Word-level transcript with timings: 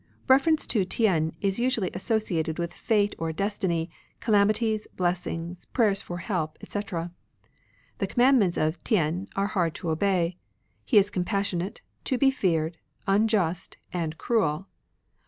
Reference 0.27 0.65
to 0.65 0.83
THen 0.83 1.33
is 1.41 1.59
usually 1.59 1.91
associated 1.93 2.57
with 2.57 2.73
fate 2.73 3.13
or 3.19 3.31
destiny, 3.31 3.91
calamities, 4.19 4.87
blessings, 4.95 5.65
prayers 5.67 6.01
for 6.01 6.17
help, 6.17 6.57
etc. 6.59 7.11
The 7.99 8.07
commandments 8.07 8.57
of 8.57 8.83
THen 8.83 9.27
are 9.35 9.45
hard 9.53 9.75
to 9.75 9.91
obey; 9.91 10.39
He 10.83 10.97
is 10.97 11.11
compassionate, 11.11 11.81
to 12.05 12.17
be 12.17 12.31
feared, 12.31 12.79
imjust, 13.07 13.75
and 13.93 14.17
cruel. 14.17 14.67